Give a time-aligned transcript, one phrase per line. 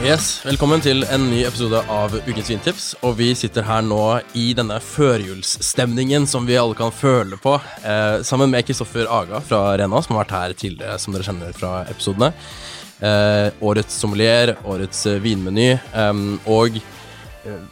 [0.00, 2.84] Yes, Velkommen til en ny episode av Ukens vintips.
[3.04, 4.00] Og vi sitter her nå
[4.32, 7.52] i denne førjulsstemningen som vi alle kan føle på,
[7.84, 11.52] eh, sammen med Kristoffer Aga fra Rena, som har vært her tidligere, som dere kjenner
[11.52, 12.32] fra episodene.
[13.02, 16.12] Eh, årets sommelier, årets vinmeny, eh,
[16.46, 16.80] og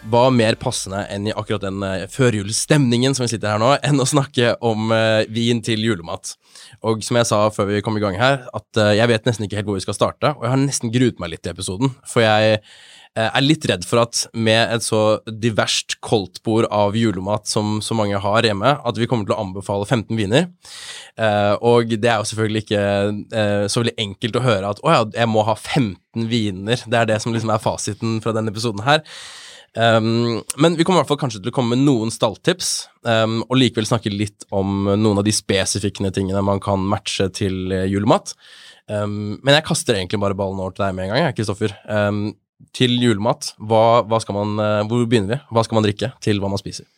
[0.09, 4.01] hva mer passende enn i akkurat den eh, førjulsstemningen som vi sitter her nå, enn
[4.01, 6.37] å snakke om eh, vin til julemat.
[6.87, 9.49] Og som jeg sa før vi kom i gang her, at eh, jeg vet nesten
[9.49, 11.93] ikke helt hvor vi skal starte, og jeg har nesten gruet meg litt til episoden,
[12.09, 17.49] for jeg eh, er litt redd for at med et så diverst koldtbord av julemat
[17.51, 20.49] som så mange har hjemme, at vi kommer til å anbefale 15 viner.
[21.19, 22.87] Eh, og det er jo selvfølgelig ikke
[23.43, 26.87] eh, så veldig enkelt å høre at å ja, jeg må ha 15 viner.
[26.87, 29.05] Det er det som liksom er fasiten fra denne episoden her.
[29.77, 33.41] Um, men vi kommer i hvert fall kanskje til å komme med noen stalltips, um,
[33.47, 37.87] og likevel snakke litt om noen av de spesifikke tingene man kan matche til eh,
[37.91, 38.35] julemat.
[38.89, 41.77] Um, men jeg kaster egentlig bare ballen over til deg med en gang, Kristoffer.
[42.75, 45.43] til julemat, hva, hva man, uh, hvor begynner vi?
[45.55, 46.89] Hva skal man drikke til hva man spiser?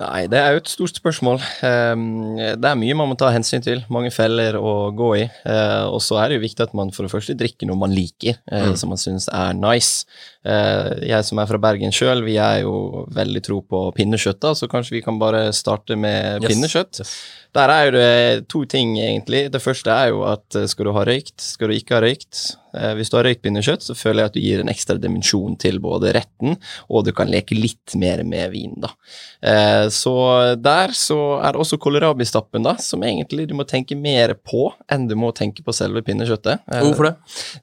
[0.00, 1.36] Nei, det er jo et stort spørsmål.
[1.60, 3.82] Um, det er mye man må ta hensyn til.
[3.92, 5.26] Mange feller å gå i.
[5.44, 7.92] Uh, og så er det jo viktig at man for det første drikker noe man
[7.92, 8.78] liker, uh, mm.
[8.80, 10.08] som man syns er nice.
[10.48, 14.54] Uh, jeg som er fra Bergen sjøl, vi er jo veldig tro på pinnekjøtt, da,
[14.56, 16.48] så kanskje vi kan bare starte med yes.
[16.48, 17.04] pinnekjøtt.
[17.04, 17.14] Yes.
[17.52, 19.44] Der er jo det to ting, egentlig.
[19.52, 22.46] Det første er jo at skal du ha røykt, skal du ikke ha røykt.
[22.74, 25.78] Eh, hvis du har røykbinderkjøtt, så føler jeg at du gir en ekstra dimensjon til
[25.82, 26.56] både retten,
[26.88, 28.92] og du kan leke litt mer med vin, da.
[29.44, 30.14] Eh, så
[30.60, 35.08] der så er det også kålrabistappen, da, som egentlig du må tenke mer på enn
[35.10, 36.64] du må tenke på selve pinnekjøttet.
[36.72, 37.14] Eh, Hvorfor det?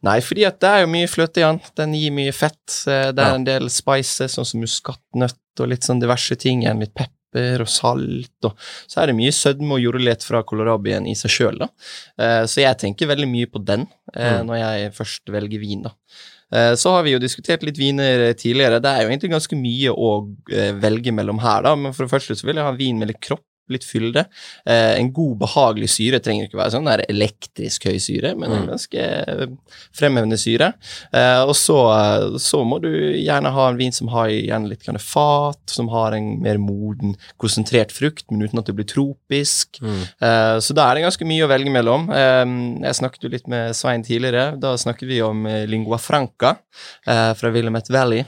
[0.05, 1.61] Nei, fordi at det er jo mye fløte i den.
[1.79, 2.81] Den gir mye fett.
[2.85, 6.63] Det er en del spices, sånn som muskatnøtt og litt sånn diverse ting.
[6.63, 8.55] Igjen litt pepper pepper og salt, og
[8.87, 11.61] så er det mye sødme og jordelighet fra kålrabien i seg sjøl.
[12.19, 14.47] Eh, så jeg tenker veldig mye på den eh, mm.
[14.47, 15.93] når jeg først velger vin, da.
[16.51, 18.81] Eh, så har vi jo diskutert litt viner tidligere.
[18.81, 20.13] Det er jo egentlig ganske mye å
[20.81, 21.75] velge mellom her, da.
[21.75, 24.25] Men for det første så vil jeg ha vin med litt kropp litt fylde.
[24.65, 28.51] Eh, en god, behagelig syre trenger ikke være sånn det er elektrisk høy syre, men
[28.51, 28.69] en mm.
[28.73, 29.07] ganske
[29.95, 30.71] fremhevende syre.
[31.15, 31.77] Eh, og så,
[32.41, 36.31] så, må du gjerne ha en vin som har gjerne litt fat, som har en
[36.43, 39.79] mer moden, konsentrert frukt, men uten at det blir tropisk.
[39.81, 40.01] Mm.
[40.25, 42.09] Eh, så da er det ganske mye å velge mellom.
[42.13, 42.43] Eh,
[42.87, 44.55] jeg snakket jo litt med Svein tidligere.
[44.61, 46.55] Da snakket vi om eh, lingua franca
[47.05, 48.25] eh, fra Willamette Valley.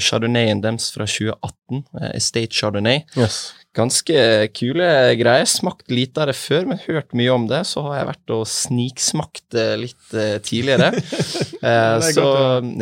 [0.00, 1.84] Chardonnayen deres fra 2018,
[2.14, 3.04] Estate Chardonnay.
[3.18, 3.42] Yes.
[3.70, 5.46] Ganske kule greier.
[5.46, 7.60] Smakt lite av det før, men hørt mye om det.
[7.70, 10.88] Så har jeg vært og sniksmakt litt uh, tidligere.
[11.62, 12.24] det så,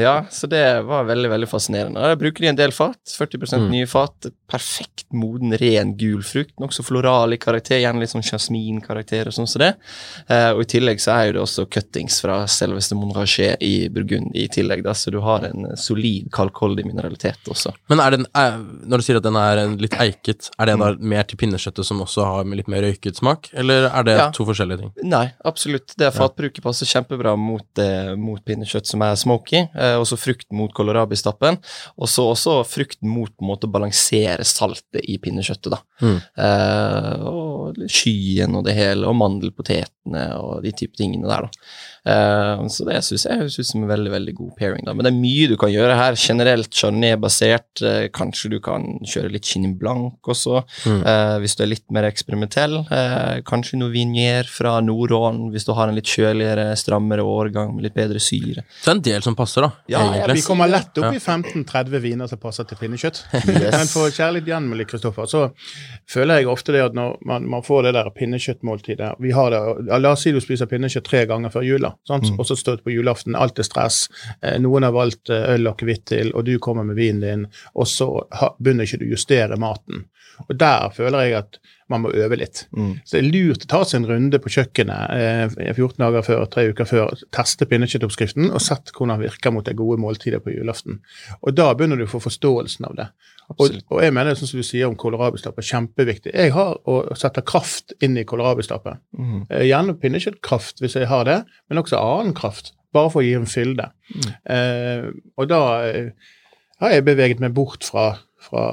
[0.00, 2.06] ja, så det var veldig veldig fascinerende.
[2.08, 3.00] Jeg bruker de en del fat.
[3.18, 3.66] 40 mm.
[3.74, 4.30] nye fat.
[4.48, 6.54] Perfekt moden, ren gul frukt.
[6.62, 7.82] Nokså floral i karakter.
[7.82, 9.74] Gjerne litt sånn jasminkarakter og sånn som det.
[10.30, 14.32] Uh, og i tillegg så er jo det også cuttings fra selveste monraché i Burgund
[14.32, 17.76] i tillegg, da, så du har en solid kalkholdig mineralitet også.
[17.92, 18.26] Men er den,
[18.88, 22.02] når du sier at den er litt eiket, er det da mer til pinnekjøttet som
[22.04, 24.28] også har litt mer røyket smak, eller er det ja.
[24.34, 24.92] to forskjellige ting?
[25.08, 25.94] Nei, absolutt.
[25.98, 30.72] Det fatbruket passer kjempebra mot, eh, mot, pinnekjøtt som er smoky, eh, også frukten mot
[30.74, 31.60] kålrabistappen,
[31.98, 35.82] og så også frukten mot på en måte å balansere saltet i pinnekjøttet, da.
[36.02, 36.18] Mm.
[36.46, 41.68] Eh, og skyen og det hele, og mandelpotetene og de type tingene der, da.
[42.08, 44.84] Uh, så det syns jeg høres ut som en veldig veldig god pairing.
[44.86, 44.94] da.
[44.96, 46.18] Men det er mye du kan gjøre her.
[46.18, 47.82] Generelt chardonnay-basert.
[47.82, 51.02] Uh, kanskje du kan kjøre litt chenin blanc også, mm.
[51.04, 52.80] uh, hvis du er litt mer eksperimentell.
[53.48, 57.96] kanskje noe vinier fra Nordån, hvis du har en litt kjøligere, strammere årgang med litt
[57.96, 58.64] bedre syre.
[58.64, 59.70] Det er en del som passer, da.
[59.92, 63.24] Ja, ja Vi kommer lett opp i 15-30 viner som passer til pinnekjøtt.
[63.58, 63.72] Yes.
[63.74, 65.40] Men for å kjære litt igjen med litt Kristoffer, så
[66.10, 69.60] føler jeg ofte det at når man, man får det der pinnekjøttmåltidet Vi har det,
[69.98, 71.92] La oss si du spiser pinnekjøtt tre ganger før jula.
[72.08, 72.38] Mm.
[72.38, 74.06] Og så står det på julaften, alt er stress.
[74.40, 77.46] Eh, noen har valgt eh, øl og akevitt til, og du kommer med vinen din,
[77.74, 78.08] og så
[78.58, 80.06] begynner ikke du å justere maten.
[80.46, 81.60] Og der føler jeg at
[81.92, 82.66] man må øve litt.
[82.76, 82.92] Mm.
[83.04, 86.44] Så det er lurt å ta seg en runde på kjøkkenet eh, 14 dager før,
[86.52, 90.54] tre uker før, teste pinnekjøttoppskriften og sett hvordan den virker mot det gode måltidet på
[90.54, 91.00] julaften.
[91.40, 93.08] Og da begynner du å få forståelsen av det.
[93.54, 96.34] Og, og, jeg mener, sånn som du sier om kålrabistappe, kjempeviktig.
[96.36, 98.98] Jeg har å sette kraft inn i kålrabistappe.
[99.16, 99.38] Mm.
[99.48, 101.38] Eh, gjerne pinnekjøttkraft hvis jeg har det,
[101.70, 102.74] men også annen kraft.
[102.92, 103.88] Bare for å gi en fylde.
[104.12, 104.28] Mm.
[104.52, 105.06] Eh,
[105.40, 106.12] og da eh,
[106.82, 108.10] har jeg beveget meg bort fra
[108.48, 108.64] fra,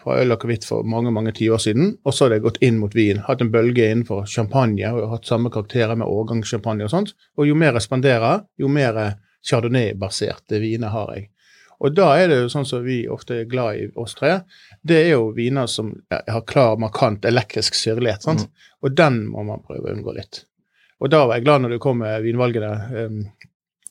[0.00, 1.96] fra øl og akevitt for mange mange tiår siden.
[2.04, 3.22] Og så har det gått inn mot vin.
[3.26, 7.12] Hatt en bølge innenfor champagne og hatt samme karakterer med årgangssjampanje og sånt.
[7.38, 8.98] Og jo mer jeg spanderer, jo mer
[9.46, 11.28] chardonnay-baserte viner har jeg.
[11.80, 14.42] Og da er det jo sånn som vi ofte er glad i, oss tre.
[14.84, 18.26] Det er jo viner som har klar, markant elektrisk syrlighet.
[18.26, 18.44] sant?
[18.44, 18.72] Mm.
[18.84, 20.42] Og den må man prøve å unngå litt.
[21.00, 22.72] Og da var jeg glad når du kom med vinvalgene.
[22.92, 23.22] Um,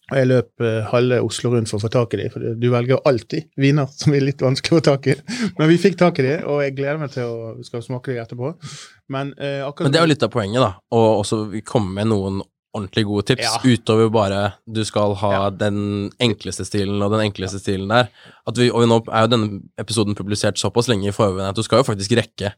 [0.10, 2.68] og jeg løp uh, halve Oslo rundt for å få tak i dem, for du
[2.74, 5.18] velger alltid viner som er litt vanskelig å få tak i.
[5.60, 8.24] Men vi fikk tak i dem, og jeg gleder meg til å skal smake dem
[8.24, 8.54] etterpå.
[9.14, 9.66] Men, eh.
[9.66, 13.26] Men det er jo litt av poenget, da, å også komme med noen ordentlig gode
[13.32, 13.60] tips, ja.
[13.66, 15.46] utover bare du skal ha ja.
[15.50, 17.64] den enkleste stilen og den enkleste ja.
[17.64, 18.12] stilen der.
[18.54, 21.82] Vi, og nå er jo denne episoden publisert såpass lenge i forveien at du skal
[21.82, 22.54] jo faktisk rekke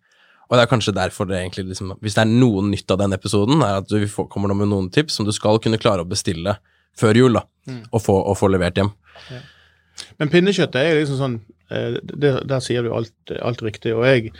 [0.51, 3.15] og det er kanskje derfor det egentlig liksom Hvis det er noe nytt av den
[3.15, 6.57] episoden, er at du kommer med noen tips som du skal kunne klare å bestille
[6.97, 7.83] før jul, da, mm.
[7.91, 8.91] og, få, og, få, levert hjem.
[9.29, 9.41] Ja.
[10.19, 11.38] Men pinnekjøttet er liksom sånn
[11.69, 13.93] eh, det, Der sier du alt, alt riktig.
[13.93, 14.31] Og jeg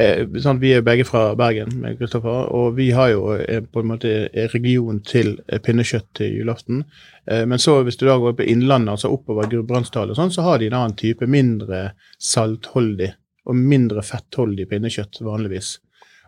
[0.00, 3.82] eh, sånn, Vi er begge fra Bergen, med Kristoffer, og vi har jo eh, på
[3.82, 4.14] en måte
[4.54, 5.36] region til
[5.66, 6.84] pinnekjøtt til julaften.
[7.24, 10.66] Men så hvis du da går på Innlandet, altså oppover Gudbrandsdalen, sånn, så har de
[10.68, 13.14] en annen type, mindre saltholdig
[13.48, 15.78] og mindre fettholdig pinnekjøtt vanligvis.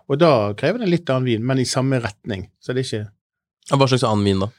[0.07, 2.47] Og da krever det en litt annen vin, men i samme retning.
[2.61, 4.51] Så det er ikke Hva slags annen vin, da?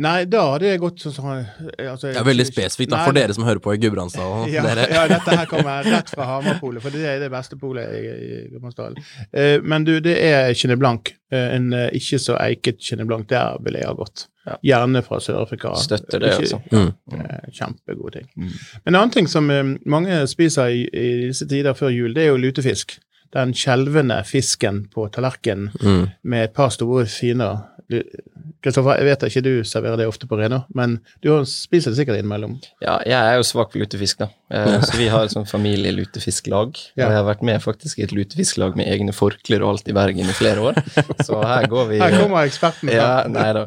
[0.00, 3.44] Nei, da hadde jeg gått sånn altså, Det er veldig spesifikt, da, for dere som
[3.44, 4.48] hører på i Gudbrandsdalen.
[4.54, 8.00] Ja, ja, dette her kommer rett fra Hamarpolet, for det er det beste polet i,
[8.08, 8.96] i Gudbrandsdalen.
[9.28, 11.12] Eh, men du, det er Chenet Blanc.
[11.32, 13.28] Eh, en eh, ikke så eiket Chenet Blanc.
[13.28, 14.26] Der ville jeg ha gått.
[14.46, 14.56] Ja.
[14.72, 15.74] Gjerne fra Sør-Afrika.
[15.78, 16.62] Støtter det, altså.
[16.72, 16.90] Mm.
[17.18, 18.28] Eh, kjempegode ting.
[18.32, 18.48] Mm.
[18.48, 22.24] Men en annen ting som eh, mange spiser i, i, disse tider før jul, det
[22.24, 22.96] er jo lutefisk.
[23.32, 26.02] Den skjelvende fisken på tallerkenen mm.
[26.28, 27.48] med et par store, fine
[28.62, 32.20] Kristoffer, jeg vet ikke du serverer det ofte på Rena, men du spiser det sikkert
[32.20, 32.54] innimellom?
[32.84, 34.28] Ja, jeg er jo svak for lutefisk, da.
[34.54, 36.78] Eh, så vi har et sånn familielutefisklag.
[36.92, 37.06] Ja.
[37.06, 39.94] Og jeg har vært med faktisk i et lutefisklag med egne forklær og alt i
[39.96, 40.78] Bergen i flere år.
[41.26, 42.98] Så her går vi Her kommer eksperten fra.
[42.98, 43.62] Ja, nei da.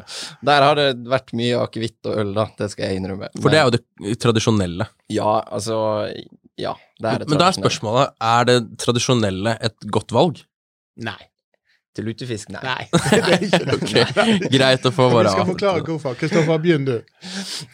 [0.46, 2.46] Der har det vært mye akevitt og øl, da.
[2.56, 3.32] Det skal jeg innrømme.
[3.34, 4.88] For det er jo det tradisjonelle?
[5.12, 5.80] Ja, altså
[6.60, 7.28] Ja, det er det.
[7.30, 10.42] Men da er spørsmålet, er det tradisjonelle et godt valg?
[10.96, 11.18] Nei.
[11.96, 12.50] Til lutefisk?
[12.52, 12.62] Nei.
[12.66, 12.86] Nei
[13.26, 13.76] det er ikke det.
[13.80, 14.50] okay.
[14.52, 16.16] Greit å få bare Vi skal forklare hvorfor.
[16.20, 16.94] Kristoffer, begynn du.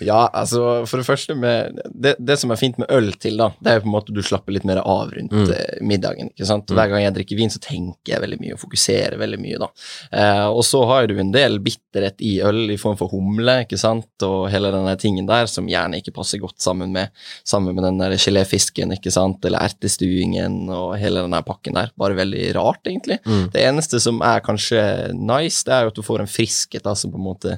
[0.03, 3.51] Ja, altså, for det første med det, det, som er fint med øl til, da,
[3.61, 5.51] det er jo på en måte du slapper litt mer av rundt mm.
[5.53, 6.31] Eh, middagen.
[6.33, 6.71] ikke sant?
[6.71, 6.77] Mm.
[6.79, 9.69] Hver gang jeg drikker vin, så tenker jeg veldig mye og fokuserer veldig mye, da.
[10.21, 13.81] Eh, og så har du en del bitterhet i øl i form for humle, ikke
[13.81, 17.13] sant, og hele den tingen der som gjerne ikke passer godt sammen med,
[17.49, 21.93] sammen med den der geléfisken, ikke sant, eller ertestuingen og hele den pakken der.
[21.99, 23.19] Bare veldig rart, egentlig.
[23.27, 23.49] Mm.
[23.55, 24.83] Det eneste som som er kanskje
[25.17, 27.57] nice, det er jo at du får en friskhet da, som på en måte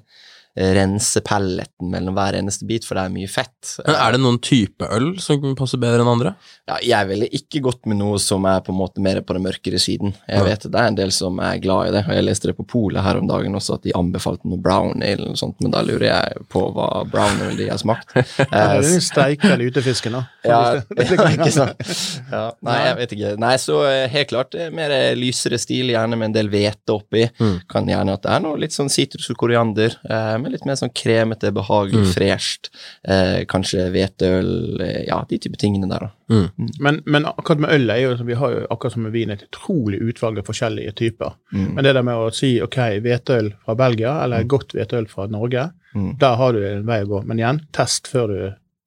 [0.54, 3.74] rense pelleten mellom hver eneste bit, for det er mye fett.
[3.82, 6.34] Men Er det noen type øl som passer bedre enn andre?
[6.68, 9.44] Ja, jeg ville ikke gått med noe som er på en måte mer på den
[9.48, 10.14] mørkere siden.
[10.28, 10.44] Jeg ja.
[10.46, 12.66] vet Det er en del som er glad i det, og jeg leste det på
[12.70, 15.74] Polet her om dagen også, at de anbefalte noe brown ale eller noe sånt, men
[15.74, 18.14] da lurer jeg på hva brown ale de har smakt.
[18.54, 20.24] den steika lutefisken, da.
[20.44, 21.80] Ja, ja, ikke sant.
[22.28, 23.30] Ja, nei, jeg vet ikke.
[23.40, 27.24] Nei, så eh, helt klart eh, mer lysere stil, gjerne med en del hvete oppi.
[27.40, 27.54] Mm.
[27.70, 29.96] Kan gjerne at det er noe litt sånn sitrus og koriander.
[30.04, 32.10] Eh, med litt mer sånn kremete, behagelig, mm.
[32.14, 32.70] fresht.
[33.02, 34.50] Eh, kanskje hvetøl,
[34.84, 36.12] eh, ja, de type tingene der, da.
[36.32, 36.46] Mm.
[36.56, 36.72] mm.
[36.86, 39.44] Men, men, akkurat med øl er jo, vi har jo akkurat som med vin et
[39.48, 41.36] utrolig utvalg av forskjellige typer.
[41.52, 41.70] Mm.
[41.76, 44.52] Men det der med å si ok, hveteøl fra Belgia eller mm.
[44.54, 46.12] godt hveteøl fra Norge, mm.
[46.22, 47.24] der har du en vei å gå.
[47.28, 48.38] Men igjen, test før du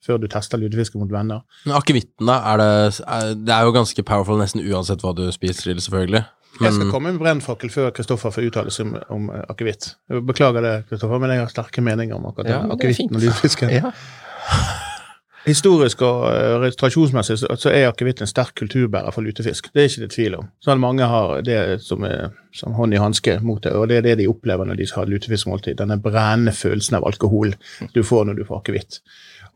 [0.07, 1.43] før du tester lutefiske mot venner.
[1.65, 2.39] Men Akevitten, da?
[2.53, 2.71] Er det,
[3.03, 6.23] er, det er jo ganske powerful nesten uansett hva du spiser til, selvfølgelig.
[6.57, 9.91] Jeg skal komme med brennfakkel før Kristoffer får uttale seg om, om akevitt.
[10.25, 13.69] Beklager det, Kristoffer, men jeg har sterke meninger om akkurat ja, akevitten og lutefiske.
[13.69, 13.93] Ja.
[15.47, 19.69] Historisk og uh, tradisjonsmessig så er akevitt en sterk kulturbærer for lutefisk.
[19.71, 20.49] Det er ikke det tvil om.
[20.63, 24.07] Sånn Mange har det som, er, som hånd i hanske mot det, og det er
[24.09, 25.77] det de opplever når de har lutefiskmåltid.
[25.79, 27.55] Denne brennende følelsen av alkohol
[27.95, 28.99] du får når du får akevitt.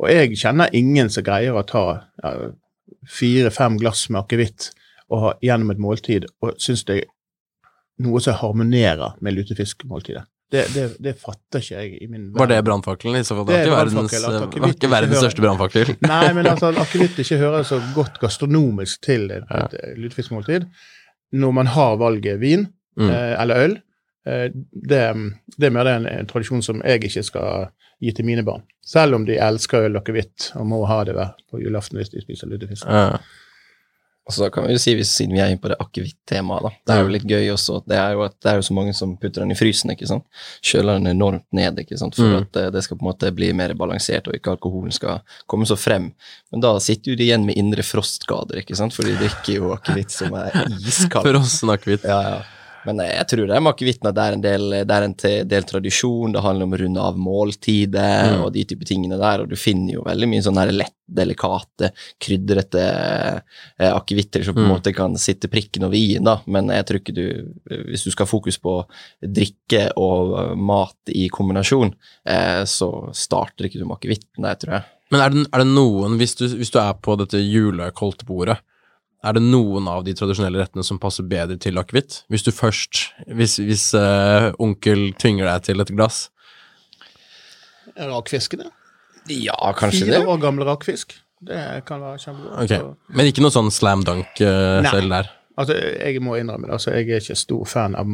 [0.02, 1.86] Og jeg kjenner ingen som greier å ta
[2.24, 2.52] ja,
[3.10, 4.72] fire-fem glass med akevitt
[5.44, 7.10] gjennom et måltid og syns det er
[8.02, 10.24] noe som harmonerer med lutefiskmåltidet.
[10.52, 12.40] Det, det, det, fatter ikke jeg i min verden.
[12.42, 13.22] Var det brannfakkelen?
[13.22, 15.94] I så fall det verdens, var ikke verdens største brannfakkel.
[16.12, 20.68] Nei, men altså, akevitt ikke hører så godt gastronomisk til et, et lutefiskmåltid.
[21.32, 22.68] når man har valget vin
[22.98, 23.10] Mm.
[23.10, 23.82] eh, eller øl, eh,
[24.26, 25.02] det,
[25.58, 27.70] det er mer det en, en tradisjon som jeg ikke skal
[28.02, 28.64] gi til mine barn.
[28.86, 32.10] Selv om de elsker øl og akevitt og må ha det hver på julaften hvis
[32.14, 32.86] de spiser lutefisk.
[32.90, 33.18] Ja.
[34.30, 36.70] Og så kan vi jo si, hvis, siden vi er inne på det akevitt-temaet, da.
[36.86, 37.80] Det er jo litt gøy også.
[37.90, 40.28] Det er jo det er jo så mange som putter den i frysen, ikke sant.
[40.62, 42.16] Kjøler den enormt ned, ikke sant.
[42.16, 42.38] For Mm.
[42.46, 45.66] at eh, det skal på en måte bli mer balansert, og ikke alkoholen skal komme
[45.66, 46.12] så frem.
[46.54, 48.94] Men da sitter jo de igjen med indre frostskader, ikke sant.
[48.94, 50.54] For de drikker jo akevitt som er
[50.94, 51.26] iskald.
[51.26, 52.06] Frossen akevitt.
[52.06, 52.42] Ja, ja.
[52.86, 55.06] Men eh, jeg tror det er ikke vitne at det er en del, det er
[55.08, 55.16] en
[55.52, 58.42] del tradisjon, det handler om å runde av måltider Mm.
[58.46, 61.90] og de type tingene der, og du finner jo veldig mye sånne lett, delikate,
[62.24, 62.84] krydrete
[63.80, 64.72] eh, akevitter som på en Mm.
[64.74, 67.28] måte kan sitte prikken over i-en, da, men jeg tror ikke du
[67.92, 68.86] Hvis du skal ha fokus på
[69.22, 71.94] drikke og eh, mat i kombinasjon,
[72.26, 74.84] eh, så starter ikke du med akevitten der, tror jeg.
[75.12, 78.58] Men er det, er det noen, hvis du, hvis du er på dette julekoldtbordet,
[79.22, 82.24] er det noen av de tradisjonelle rettene som passer bedre til akevitt?
[82.32, 86.24] Hvis du først Hvis, hvis uh, onkel tvinger deg til et glass?
[87.98, 88.72] Rakfisk, det.
[89.30, 90.28] Ja, kanskje Fire det.
[90.32, 91.14] år gammel rakfisk.
[91.42, 92.58] Det kan være kjempegodt.
[92.64, 92.90] Okay.
[93.18, 95.30] Men ikke noe sånn slam dunk uh, selv der?
[95.60, 96.76] Altså, jeg må innrømme det.
[96.78, 98.10] Altså, jeg er ikke stor fan av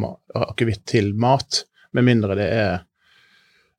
[0.48, 1.64] akevitt til mat,
[1.96, 2.80] med mindre det er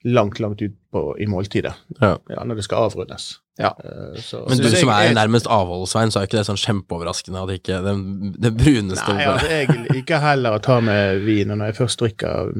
[0.08, 1.74] langt, langt ut på, i måltidet.
[2.00, 2.16] Ja.
[2.32, 3.38] Ja, når det skal avrundes.
[3.58, 3.72] Ja.
[3.84, 7.42] Eh, så, Men du som er jeg- nærmest avholdsvein, så er ikke det sånn kjempeoverraskende
[7.42, 8.02] at ikke den,
[8.38, 11.98] det bruneste Nei, altså, jeg liker heller å ta med vin, og når jeg først
[12.04, 12.52] drikker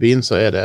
[0.00, 0.64] vin, så er det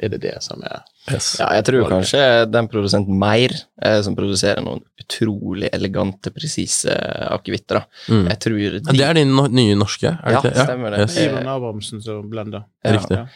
[0.00, 0.78] er det, det som er
[1.12, 1.34] yes.
[1.40, 3.52] Ja, jeg tror kanskje den produsenten Meir,
[3.84, 6.94] eh, som produserer noen utrolig elegante, presise
[7.28, 7.82] akevitter.
[8.08, 8.28] Mm.
[8.30, 10.64] Jeg tror de, Men Det er din no nye norske, er det Ja, ikke?
[10.68, 11.00] stemmer det.
[11.04, 11.16] Yes.
[11.18, 12.64] Eh, Ivan Abrahamsen som blender.
[12.84, 12.92] Ja.
[12.96, 13.16] Riktig.
[13.20, 13.26] Ja.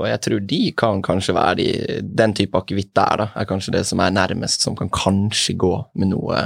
[0.00, 1.66] Og jeg tror de kan kanskje være de,
[2.16, 5.72] den type akevitt der, da, er kanskje det som er nærmest, som kan kanskje gå
[6.00, 6.38] med noe,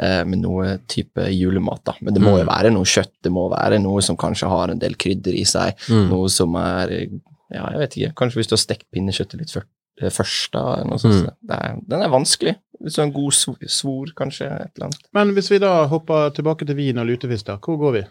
[0.00, 1.92] eh, med noe type julemat, da.
[2.00, 2.48] Men det må jo Mm.
[2.54, 5.74] være noe kjøtt, det må være noe som kanskje har en del krydder i seg,
[5.90, 6.08] Mm.
[6.10, 7.08] noe som er
[7.54, 9.62] Ja, jeg vet ikke, kanskje hvis du har stekt pinnekjøttet litt før,
[10.02, 11.14] eh, først, da, noe sånt.
[11.22, 11.36] Mm.
[11.46, 12.56] Det er, den er vanskelig.
[12.88, 14.98] Sånn en god svor, svor, kanskje, et eller annet.
[15.14, 18.02] Men hvis vi da hopper tilbake til vin og lutefisk, da, hvor går vi?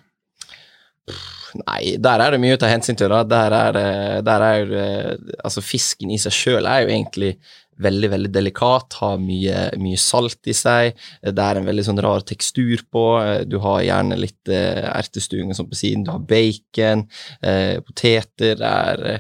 [1.56, 3.10] Nei, der er det mye å ta hensyn til.
[3.10, 3.24] da.
[3.24, 7.38] Der er, det- der er det- Altså, fisken i seg sjøl er jo egentlig
[7.80, 10.94] veldig, veldig delikat, har mye, mye salt i seg.
[11.24, 13.48] Det er en veldig sånn rar tekstur på.
[13.48, 16.06] Du har gjerne litt eh, ertestuing på siden.
[16.06, 17.08] Du har bacon,
[17.44, 18.56] eh, poteter.
[18.56, 19.20] Det er eh,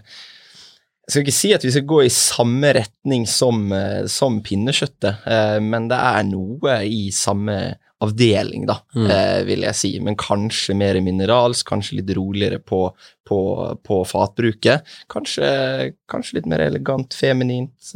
[1.05, 5.27] Jeg skal ikke si at vi skal gå i samme retning som, eh, som pinnekjøttet,
[5.29, 9.05] eh, men det er noe i samme avdeling, da, Mm.
[9.11, 9.91] eh, vil jeg si.
[9.99, 12.91] Men kanskje mer mineralsk, kanskje litt roligere på,
[13.25, 13.39] på,
[13.83, 14.81] på fatbruket.
[15.07, 17.93] Kanskje, kanskje litt mer elegant, feminint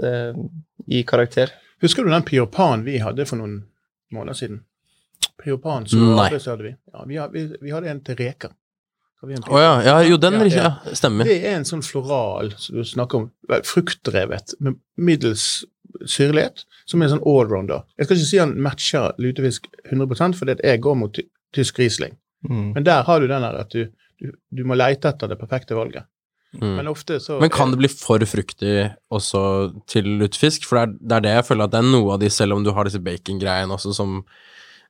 [0.88, 1.50] i karakter.
[1.82, 3.64] Husker du den Piopan vi hadde for noen
[4.14, 4.62] måneder siden?
[5.44, 6.30] Piopan så Nei.
[6.30, 6.76] hadde vi.
[6.94, 8.52] Ja, vi, vi, vi hadde en til reker.
[9.20, 11.28] Å ja, ja, jo, den Ja, Stemmer.
[11.28, 13.26] Det er en sånn floral som du snakker om,
[13.68, 15.66] fruktdrevet, med middels
[16.08, 17.84] syrlighet, som er en sånn allrounder.
[18.00, 21.20] Jeg skal ikke si han matcher lutefisk 100 for det jeg går mot
[21.56, 22.16] tysk Riesling.
[22.48, 23.90] Men der har du den der at du,
[24.22, 26.08] du, du må leite etter det perfekte valget.
[26.58, 26.76] Mm.
[26.80, 29.42] Men ofte så Men kan det bli for fruktig også
[29.90, 30.64] til lutefisk?
[30.66, 32.56] For det er, det er det jeg føler at det er noe av de, selv
[32.56, 34.24] om du har disse bacon-greiene også, som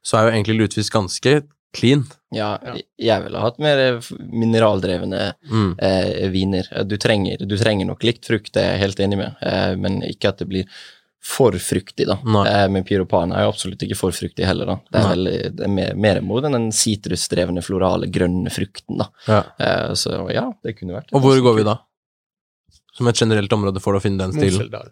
[0.05, 1.41] Så er jo egentlig lutefisk ganske
[1.75, 2.05] clean.
[2.33, 2.57] Ja,
[2.97, 5.75] jeg ville hatt mer eh, mineraldrevne Mm.
[5.81, 6.67] eh, viner.
[6.85, 10.01] Du trenger, du trenger nok likt frukt, det er jeg helt enig med, eh, men
[10.05, 10.65] ikke at det blir
[11.21, 12.15] for fruktig, da.
[12.47, 14.75] Eh, men pyropan er jo absolutt ikke for fruktig heller, da.
[14.89, 19.09] Det er, veldig, det er mer, mer mot den sitrusdrevne, florale, grønne frukten, da.
[19.27, 19.41] Ja.
[19.59, 21.75] Eh, så ja, det kunne vært Og hvor går vi da?
[22.95, 24.57] Som et generelt område for å finne den stilen?
[24.63, 24.89] Moseldal.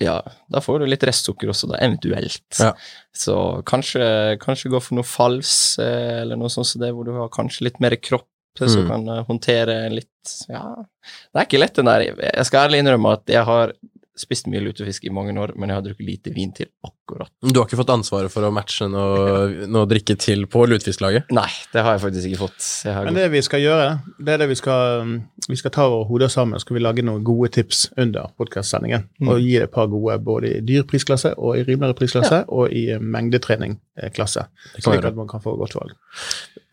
[0.00, 0.16] Ja,
[0.48, 2.42] da får du litt restsukker også, da, eventuelt.
[2.58, 2.70] Ja.
[3.12, 3.34] Så
[3.68, 7.28] kanskje, kanskje gå for noe fals, eh, eller noe sånt som det, hvor du har
[7.34, 8.26] kanskje litt mer kropp
[8.60, 8.88] eh, som Mm.
[8.90, 10.06] kan eh, håndtere litt
[10.48, 10.62] Ja,
[11.32, 12.00] det er ikke lett, den der.
[12.16, 13.72] Jeg skal ærlig innrømme at jeg har
[14.20, 17.30] spist mye lutefisk i mange år, men jeg har drukket lite vin til akkurat.
[17.42, 21.32] Du har ikke fått ansvaret for å matche noe, noe drikke til på lutefisklaget?
[21.34, 22.60] Nei, det har jeg faktisk ikke fått.
[22.86, 25.16] Jeg har Men det vi skal gjøre, det er det vi skal
[25.50, 29.08] Vi skal ta våre hoder sammen, skal vi lage noen gode tips under podkastsendingen.
[29.18, 29.32] Mm.
[29.32, 32.70] Og gi det et par gode både i dyr prisklasse og i rimeligere prisklasse og
[32.76, 34.46] i eh, mengdetreningklasse.
[34.76, 35.96] Det Slik at man kan få godt valg.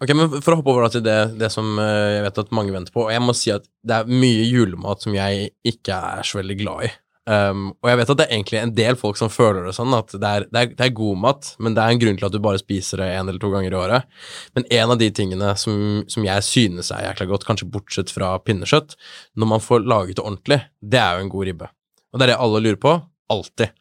[0.04, 2.75] Ok, men For å hoppe over til det, det som eh, jeg vet at mange
[2.75, 6.27] venter på, og jeg må si at det er mye julemat som jeg ikke er
[6.27, 6.94] så veldig glad i.
[7.27, 9.91] Um, og jeg vet at det er egentlig en del folk som føler det sånn,
[9.98, 12.27] at det er, det, er, det er god mat, men det er en grunn til
[12.29, 14.19] at du bare spiser det en eller to ganger i året.
[14.55, 18.31] Men en av de tingene som, som jeg synes er jækla godt, kanskje bortsett fra
[18.48, 18.96] pinnekjøtt,
[19.36, 21.69] når man får laget det ordentlig, det er jo en god ribbe.
[22.13, 22.96] Og det er det alle lurer på.
[23.36, 23.75] Alltid.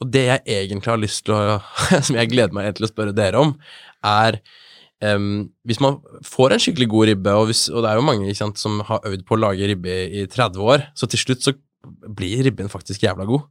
[0.00, 1.58] Og det jeg egentlig har lyst til å
[2.06, 3.54] Som jeg gleder meg til å spørre dere om,
[4.06, 4.40] er
[4.98, 8.32] Um, hvis man får en skikkelig god ribbe, og, hvis, og det er jo mange
[8.34, 11.44] sant, som har øvd på å lage ribbe i, i 30 år, så til slutt
[11.44, 11.52] så
[11.86, 13.46] blir ribben faktisk jævla god.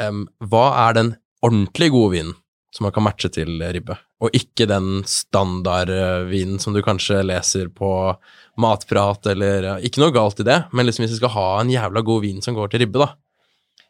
[0.00, 1.14] Um, hva er den
[1.44, 2.36] ordentlig gode vinen
[2.70, 7.90] som man kan matche til ribbe, og ikke den standardvinen som du kanskje leser på
[8.60, 12.04] matprat, eller Ikke noe galt i det, men liksom hvis vi skal ha en jævla
[12.06, 13.08] god vin som går til ribbe, da,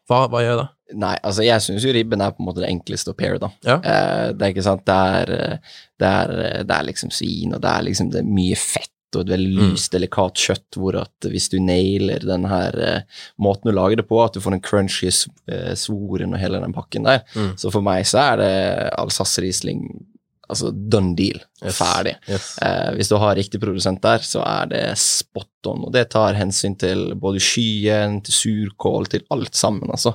[0.09, 0.67] hva, hva gjør jeg da?
[1.01, 3.51] Nei, altså jeg syns jo ribben er på en måte det enkleste å pair, da.
[3.63, 3.77] Ja.
[3.79, 5.61] Eh, det er ikke sant, det er,
[6.01, 6.33] det er,
[6.67, 9.57] det er liksom svin, og det er liksom det er mye fett og et veldig
[9.57, 9.71] Mm.
[9.73, 13.01] lyst, delikat kjøtt, hvor at hvis du nailer den her eh,
[13.39, 15.07] måten du lager det på, at du får den crunchy
[15.47, 17.55] eh, svoren og hele den pakken der, Mm.
[17.57, 20.05] så for meg så er det Alsace Riesling
[20.51, 21.39] altså done deal.
[21.63, 21.77] Yes.
[21.77, 22.15] Ferdig.
[22.27, 22.57] Yes.
[22.61, 26.33] Eh, hvis du har riktig produsent der, så er det spot on, og det tar
[26.35, 30.11] hensyn til både skyen, til surkål, til alt sammen, altså.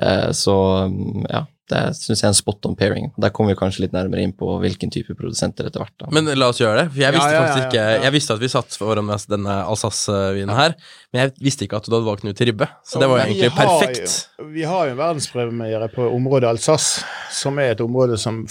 [0.00, 3.06] Eh, så mm, ja, det syns jeg er en spot on pairing.
[3.20, 5.94] Der kommer vi kanskje litt nærmere inn på hvilken type produsenter etter hvert.
[6.02, 6.10] da.
[6.12, 6.86] Men la oss gjøre det.
[6.92, 8.02] For jeg visste ja, ja, faktisk ikke ja.
[8.04, 10.76] Jeg visste at vi satt foran denne Alsace-vinen her,
[11.12, 12.68] men jeg visste ikke at du hadde valgt den ut til ribbe.
[12.84, 14.16] Så det var jo egentlig har perfekt.
[14.52, 18.44] Vi har jo en verdenspremiere på området Alsace, som er et område som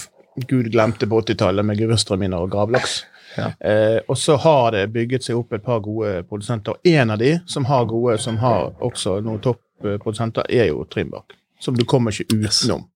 [0.50, 3.04] Gud glemte på 80-tallet med gevirstraminer og gravlaks.
[3.36, 3.52] Ja.
[3.58, 6.74] Eh, og så har det bygget seg opp et par gode produsenter.
[6.74, 11.38] Og en av de som har gode, som har også noen toppprodusenter, er jo Trimbak.
[11.62, 12.88] Som du kommer ikke utenom.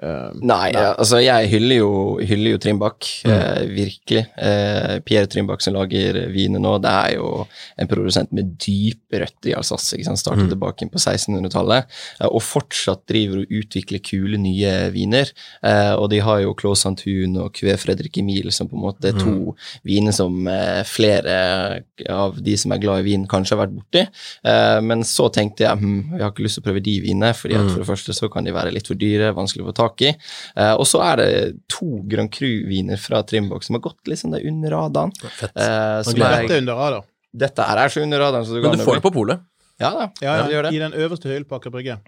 [0.00, 3.30] Eh, Nei, ja, altså jeg hyller jo, hyller jo Trimbak, Mm.
[3.32, 4.26] eh, virkelig.
[4.38, 9.50] Eh, Pierre Trimbak som lager viner nå, det er jo en produsent med dype røtter
[9.50, 9.96] i Alsace.
[9.96, 10.18] ikke sant?
[10.22, 10.50] Startet Mm.
[10.54, 11.84] tilbake på 1600-tallet,
[12.20, 15.32] eh, og fortsatt driver og utvikler kule nye viner.
[15.64, 19.08] Eh, og de har jo Claus Santun og Cue Fredrik Emil som på en måte
[19.08, 23.66] er to viner som eh, flere av de som er glad i vin, kanskje har
[23.66, 24.06] vært borti.
[24.44, 27.34] Eh, men så tenkte jeg hm, jeg har ikke lyst til å prøve de vinene,
[27.34, 27.70] fordi at Mm.
[27.70, 30.12] for det første så kan de være litt for dyre, vanskelig å få tak i.
[30.56, 31.28] Eh, og så er det
[31.72, 35.12] to Grand Cru-viner fra Trimbok som har gått litt sånn der under radaren.
[35.18, 35.54] Fett.
[35.54, 37.08] Eh, som dette er, er under radaren.
[37.44, 38.46] dette er så under radaren.
[38.46, 39.40] Så du Men du får det på polet,
[39.78, 40.70] Ja da, Ja, ja, ja.
[40.74, 42.00] I den øverste hyllen Brygge.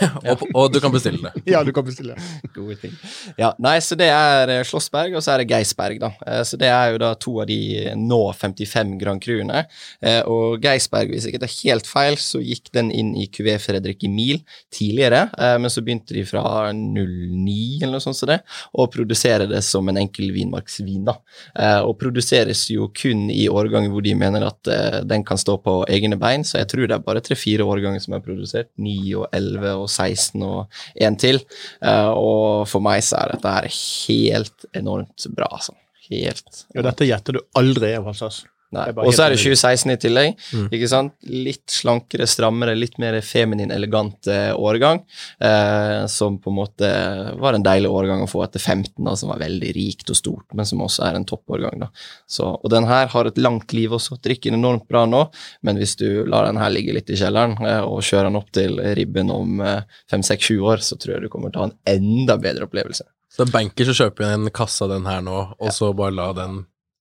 [0.32, 1.42] og, og du kan bestille det.
[1.50, 2.14] Ja, du kan bestille.
[2.16, 2.50] det.
[2.56, 2.92] Gode ting.
[3.38, 6.10] Ja, nei, så det er eh, Slåssberg, og så er det Geisberg, da.
[6.26, 7.58] Eh, Så det er jo da to av de
[7.98, 9.64] nå 55 Grand Cruene.
[10.00, 13.52] Eh, Og Geisberg, hvis jeg ikke tar helt feil, så gikk den inn i QV
[13.62, 14.42] Fredrik Emil
[14.74, 18.40] tidligere, eh, men så begynte de fra 09 eller noe sånt som det,
[18.76, 21.16] og produsere det som en enkel vinmarksvin, da.
[21.58, 25.58] Eh, Og produseres jo kun i årganger hvor de mener at eh, den kan stå
[25.62, 28.70] på egne bein, så jeg tror det er bare tre-fire årganger som er produsert.
[28.78, 31.40] 9 og 11 og 16 og en til.
[31.82, 35.76] Eh, og for meg så er dette helt enormt bra, altså.
[36.06, 36.66] Helt.
[36.76, 38.46] Ja, dette gjetter du aldri er Alsace.
[38.74, 40.40] Det Og så er det 2016 i tillegg.
[40.56, 40.66] Mm.
[40.74, 41.14] ikke sant?
[41.30, 45.02] Litt slankere, strammere, litt mer feminin, elegant eh, årgang.
[45.38, 46.90] Eh, som på en måte
[47.38, 50.46] var en deilig årgang å få etter 15, da, som var veldig rikt og stort,
[50.56, 51.78] men som også er en toppårgang.
[51.86, 51.90] da.
[52.26, 55.26] Så, og den her har et langt liv også, drikker enormt bra nå,
[55.66, 58.50] men hvis du lar den her ligge litt i kjelleren eh, og kjører den opp
[58.56, 61.68] til ribben om eh, fem, seks, sju år, så tror jeg du kommer til å
[61.68, 63.06] ha en enda bedre opplevelse.
[63.36, 66.64] Så banker som kjøper en kasse av den her nå, og så bare la den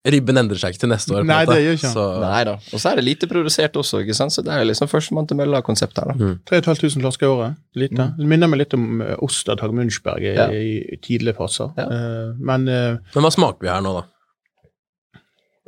[0.04, 1.22] Ribben endrer seg ikke til neste år.
[1.22, 1.54] på Nei, måte.
[1.56, 1.90] det gjør ikke.
[1.94, 2.54] Så, Nei da.
[2.76, 4.34] Og så er det lite produsert også, ikke sant?
[4.36, 6.32] så det er liksom førstemann til mølla-konsept her, da.
[6.50, 7.56] 3500 flasker i året.
[7.80, 8.10] Lite.
[8.18, 10.48] Det minner meg litt om ost av Tag Munchberg i, Ja.
[10.52, 11.72] i tidlige faser.
[11.80, 11.86] Ja.
[11.88, 14.04] Uh, men uh, Men hva smaker vi her nå, da?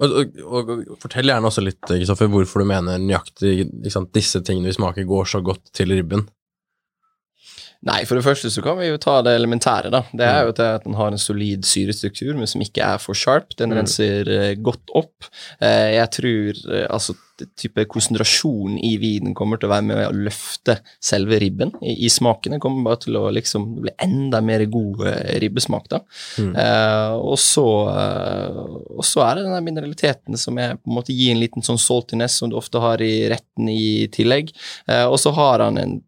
[0.05, 4.43] Og, og, og, og Fortell gjerne også litt Kristoffer, hvorfor du mener nøyaktig sant, disse
[4.45, 6.27] tingene vi smaker, går så godt til ribben.
[7.87, 10.01] Nei, for det første så kan vi jo ta det elementære, da.
[10.11, 13.15] Det er jo det at den har en solid syrestruktur, men som ikke er for
[13.15, 13.55] sharp.
[13.61, 13.77] Den Mm.
[13.79, 15.29] renser eh, godt opp.
[15.61, 17.15] Eh, jeg tror eh, altså
[17.61, 22.09] type konsentrasjon i vinen kommer til å være med å løfte selve ribben i, i.
[22.09, 25.03] Den kommer bare til å liksom bli enda mer god
[25.45, 26.01] ribbesmak, da.
[26.41, 26.55] Mm.
[26.57, 27.67] Eh, og, så,
[28.97, 31.63] og så er det den der mineraliteten som er, på en måte gir en liten
[31.67, 34.53] sånn saltiness som du ofte har i retten i tillegg.
[34.89, 35.99] Eh, og så har han en,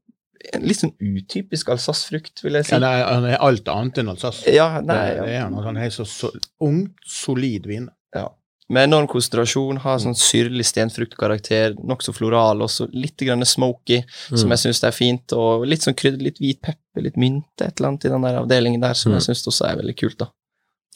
[0.54, 2.72] en litt sånn utypisk alsassfrukt, vil jeg si.
[2.74, 4.48] ja, nei, han er alt annet enn Alsace.
[4.54, 5.76] Ja, nei, det, det er noe han.
[5.76, 6.30] Altså, er så, så
[6.64, 7.88] ung, solid vin.
[8.14, 8.28] ja.
[8.70, 14.50] Med enorm konsentrasjon, har sånn syrlig stenfruktkarakter, nokså floral, også litt grann smoky, som Mm.
[14.52, 17.88] jeg syns er fint, og litt sånn krydder, litt hvit pepper, litt mynte, et eller
[17.94, 19.16] annet i den der avdelingen der, som Mm.
[19.16, 20.28] jeg syns også er veldig kult, da.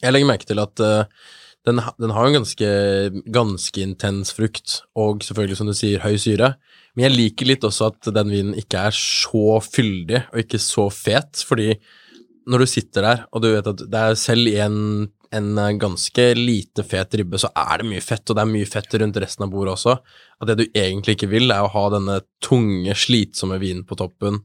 [0.03, 1.05] Jeg legger merke til at eh,
[1.67, 2.69] den, den har en ganske,
[3.31, 6.55] ganske intens frukt, og selvfølgelig, som du sier, høy syre.
[6.97, 10.89] Men jeg liker litt også at den vinen ikke er så fyldig og ikke så
[10.93, 11.77] fet, fordi
[12.51, 16.27] når du sitter der, og du vet at det er selv i en, en ganske
[16.37, 19.47] lite fet ribbe, så er det mye fett, og det er mye fett rundt resten
[19.47, 19.97] av bordet også.
[20.43, 24.43] At det du egentlig ikke vil, er å ha denne tunge, slitsomme vinen på toppen,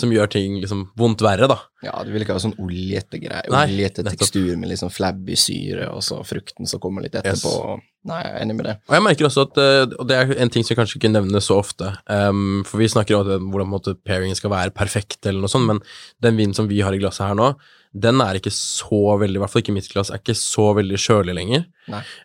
[0.00, 1.58] som gjør ting liksom vondt verre, da.
[1.84, 6.02] Ja, du vil ikke ha sånn oljete greier, oljete tekstur med liksom flabby syre, og
[6.06, 7.78] så frukten som kommer litt etterpå.
[8.08, 8.74] Nei, jeg er enig med det.
[8.88, 11.10] Og jeg merker også at, eh, og det er en ting som jeg kanskje ikke
[11.12, 15.42] nevner så ofte, um, for vi snakker om at hvordan pairingen skal være perfekt, eller
[15.44, 15.82] noe sånt, men
[16.24, 17.52] den vinen som vi har i glasset her nå,
[17.92, 21.00] den er ikke så veldig, i hvert fall ikke mitt glass, er ikke så veldig
[21.00, 21.64] kjølig lenger.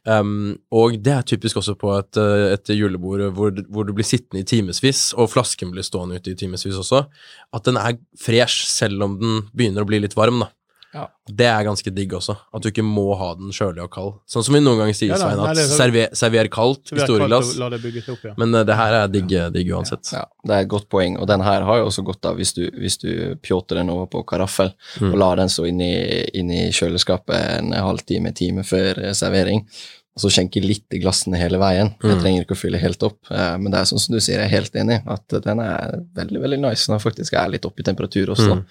[0.04, 4.08] Um, og det er typisk også på et, eh, et julebord hvor, hvor du blir
[4.08, 7.06] sittende i timevis, og flasken blir stående ute i timevis også,
[7.54, 10.52] at den er fresh selv om den begynner å bli litt varm, da.
[10.93, 11.08] Ja.
[11.25, 14.12] Det er ganske digg også, at du ikke må ha den kjølig og kald.
[14.29, 17.25] Sånn som vi noen ganger sier, Ja Svein, at er server, server kaldt i store
[17.32, 17.53] glass.
[17.58, 18.34] opp, ja.
[18.38, 20.12] Men uh, det her er digg, digg uansett.
[20.13, 22.53] Ja, det er et godt poeng, og den her har jo også godt av hvis
[22.53, 23.10] du, hvis du
[23.41, 25.10] pjåter den over på karaffel Mm.
[25.13, 25.89] og lar den stå inni,
[26.38, 29.65] inni kjøleskapet en halvtime, time før eh, servering.
[30.13, 31.95] Og så skjenke litt i glassene hele veien.
[32.03, 32.21] Jeg Mm.
[32.21, 34.45] trenger ikke å fylle helt opp, eh, men det er sånn som du sier, jeg
[34.45, 36.86] er helt enig, at den er veldig, veldig nice.
[36.86, 38.60] Den faktisk er litt oppe i temperatur også.
[38.60, 38.65] Mm.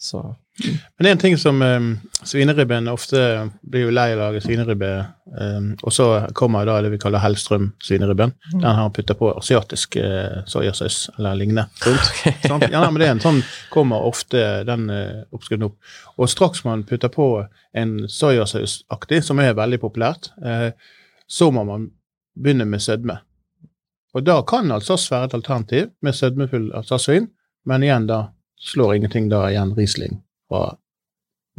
[0.00, 0.34] Så
[0.98, 4.90] Men en ting som um, svineribben ofte blir jo lei av å lage svineribbe,
[5.32, 8.34] um, og så kommer da det vi kaller Hellstrøm svineribben.
[8.52, 11.66] Den har putta på asiatisk uh, soyasaus eller lignende.
[11.86, 12.12] rundt,
[12.50, 12.68] sant?
[12.72, 13.42] Ja, men det er en sånn
[13.72, 15.78] kommer ofte den uh, oppskriften opp.
[16.20, 17.30] Og straks man putter på
[17.72, 20.70] en soyasausaktig, som er veldig populært, uh,
[21.30, 21.90] så må man
[22.36, 23.20] begynne med sødme.
[24.14, 27.30] Og da kan altså være et alternativ med sødmefull Alsace-vin,
[27.64, 28.24] men igjen da
[28.60, 30.18] slår ingenting da igjen Riesling
[30.50, 30.64] fra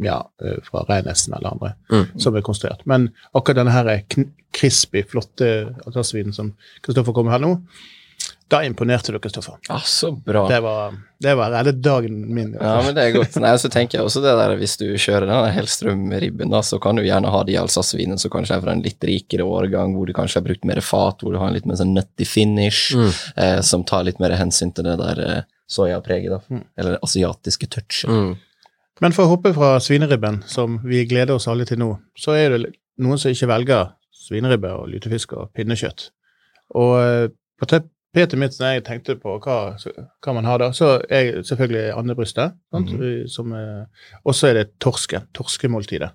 [0.02, 2.06] ja, eh, fra Reinessen eller andre Mm.
[2.18, 2.80] som er konstruert.
[2.88, 4.04] Men akkurat denne her
[4.52, 7.52] crispy, flotte Alsace-vinen som Kristoffer kom med her nå,
[8.52, 9.54] da imponerte du, Kristoffer.
[9.72, 10.42] Ah, så bra.
[10.48, 10.92] Det var,
[11.24, 12.50] det var dagen min.
[12.60, 13.36] Ja, men det er godt.
[13.40, 17.02] Nei, så tenker jeg også det der, Hvis du kjører den Hellstrøm-ribben, så kan du
[17.06, 20.40] gjerne ha de Alsace-vinene som kanskje er fra en litt rikere årgang, hvor du kanskje
[20.40, 23.12] har brukt mer fat, hvor du har en litt mer sånn nutty finish, Mm.
[23.36, 26.40] eh, som tar litt mer hensyn til det der eh, soyapreget, da.
[26.50, 26.64] Mm.
[26.76, 28.10] Eller asiatiske touchet.
[28.10, 28.36] Mm.
[29.00, 32.56] Men for å hoppe fra svineribben, som vi gleder oss alle til nå, så er
[32.56, 36.10] det noen som ikke velger svineribbe og lutefisk og pinnekjøtt.
[36.78, 37.26] Og eh,
[37.58, 41.96] på tapetet mitt når jeg tenkte på hva, hva man har da, så er selvfølgelig
[41.96, 42.54] andebrystet.
[42.72, 43.56] Mm -hmm.
[43.56, 43.86] Eh,
[44.24, 45.28] Og så er det torsken.
[45.34, 46.10] Torskemåltidet.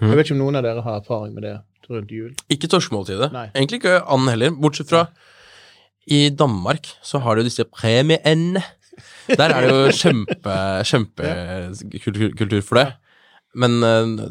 [0.00, 0.08] Mm.
[0.08, 2.34] Jeg vet ikke om noen av dere har erfaring med det rundt jul.
[2.48, 3.32] Ikke torskemåltidet.
[3.32, 3.50] Nei.
[3.54, 5.06] Egentlig ikke and heller, bortsett fra
[6.06, 8.62] i Danmark så har du disse premieendene.
[9.28, 12.88] Der er det jo kjempe, kjempekultur for det.
[13.54, 14.28] Men eh,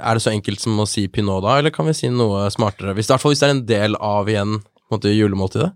[0.00, 2.96] er det så enkelt som å si pinot da, eller kan vi si noe smartere?
[2.96, 5.72] Hvis, I hvert fall hvis det er en del av igjen på en måte, julemåltidet.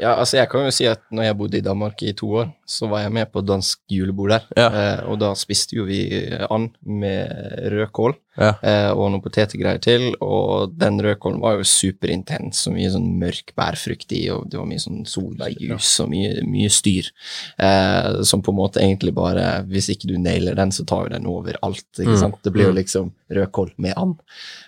[0.00, 2.46] Ja, altså Jeg kan jo si at når jeg bodde i Danmark i to år,
[2.66, 4.44] så var jeg med på dansk julebord der.
[4.56, 4.68] Ja.
[4.68, 6.02] Eh, og da spiste jo vi
[6.50, 7.28] and med
[7.72, 8.48] rødkål Ja.
[8.66, 10.14] eh, og noen potetgreier til.
[10.20, 14.66] Og den rødkålen var jo superintens, og mye sånn mørk bærfrukt i, og det var
[14.66, 17.10] mye sånn solbærjus og mye, mye styr.
[17.58, 21.14] Eh, som på en måte egentlig bare Hvis ikke du nailer den, så tar jo
[21.14, 21.84] den over alt.
[21.98, 22.18] ikke Mm.
[22.20, 22.42] sant?
[22.42, 22.76] Det blir jo Mm.
[22.82, 24.16] liksom rødkål med and.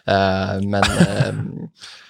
[0.07, 1.33] Eh, men, eh,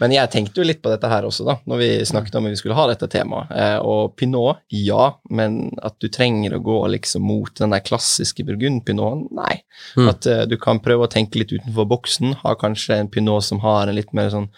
[0.00, 2.50] men jeg tenkte jo litt på dette her også, da, når vi snakket om at
[2.50, 3.50] vi skulle ha dette temaet.
[3.50, 8.46] Eh, og pinot, ja, men at du trenger å gå liksom mot den der klassiske
[8.46, 9.60] burgund-pinoten, nei.
[9.98, 10.10] Mm.
[10.12, 13.62] At uh, du kan prøve å tenke litt utenfor boksen, ha kanskje en pinot som
[13.64, 14.50] har en litt mer sånn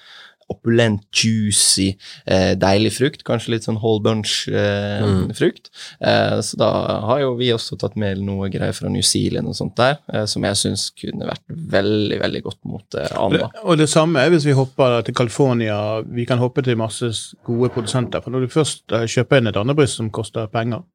[0.49, 3.25] opulent, juicy, eh, deilig frukt.
[3.27, 5.71] Kanskje litt sånn whole bunch-frukt.
[6.01, 6.71] Eh, så da
[7.05, 10.25] har jo vi også tatt med noe greier fra New Zealand og sånt der, eh,
[10.25, 13.63] som jeg syns kunne vært veldig, veldig godt mot eh, Og det, anda.
[13.65, 16.01] og det samme er hvis vi hopper til California.
[16.09, 17.13] Vi kan hoppe til masse
[17.45, 18.23] gode produsenter.
[18.25, 20.87] For når du først eh, kjøper inn et andebryst som koster penger,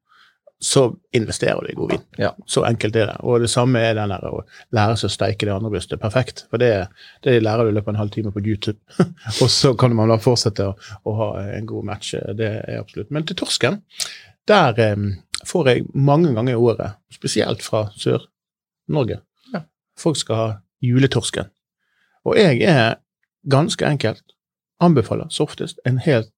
[0.64, 2.02] så investerer du i god vin.
[2.16, 2.30] Ja.
[2.48, 3.16] Så enkelt er det.
[3.26, 4.38] Og det samme er den der å
[4.72, 6.44] lære seg å steike det andre brystet perfekt.
[6.48, 6.70] For det,
[7.26, 8.78] det lærer du i løpet av en halvtime på YouTube.
[9.42, 10.74] og så kan man da fortsette å,
[11.04, 12.14] å ha en god match.
[12.38, 13.12] Det er absolutt.
[13.12, 13.80] Men til torsken,
[14.48, 15.04] der eh,
[15.44, 19.20] får jeg mange ganger i året, spesielt fra Sør-Norge,
[19.52, 19.64] Ja.
[20.00, 20.48] folk skal ha
[20.84, 21.52] juletorsken.
[22.24, 22.96] Og jeg er
[23.52, 24.22] ganske enkelt
[24.80, 26.32] anbefaler så oftest en helt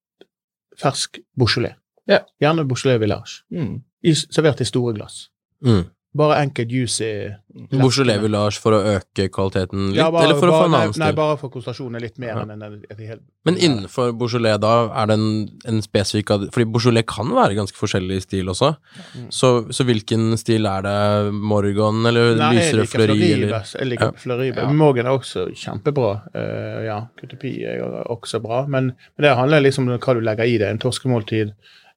[0.77, 1.79] fersk Beaujolais.
[2.11, 2.21] Ja.
[2.43, 3.41] Gjerne Beaujolais Village.
[3.55, 3.81] Mm.
[4.15, 5.29] Servert i store glass.
[5.65, 5.85] Mm.
[6.17, 7.29] Bare enkelt juicy.
[7.69, 10.81] Beaujolais Village for å øke kvaliteten litt, Ja, bare- eller for å få en annen
[10.81, 11.17] annen Nei, stil?
[11.17, 12.41] bare for konsentrasjonen litt mer Ja.
[12.43, 16.65] enn en, en, en hel Men innenfor Beaujolais da, er det en, en spesifikk Fordi
[16.73, 18.77] Beaujolais kan være ganske forskjellig stil også.
[19.19, 19.29] Mm.
[19.31, 21.33] Så, så hvilken stil er det?
[21.35, 22.87] Morgan eller Nei, lysere?
[22.87, 24.13] Fleury Jeg liker Ja.
[24.17, 24.55] Fleury.
[24.57, 24.73] Ja.
[24.73, 26.23] Morgan er også kjempebra.
[26.35, 28.65] Uh, ja, Kutepi er også bra.
[28.67, 30.71] Men, men det handler liksom om hva du legger i det.
[30.71, 31.53] En torskemåltid.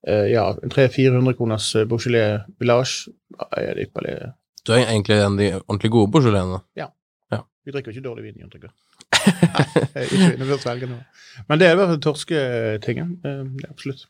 [0.07, 3.12] Eh, ja, en 300-400 kroners eh, Beaujolais Village
[3.51, 4.15] er det ypperlig.
[4.65, 6.62] Du er egentlig en av de ordentlig gode Beaujolaisene.
[7.69, 8.71] Vi drikker ikke dårlig vin i Jon Trygve.
[9.93, 10.88] Nei, ikke.
[11.49, 13.12] Men det er i hvert fall torsketingen.
[13.21, 14.07] eh, absolutt.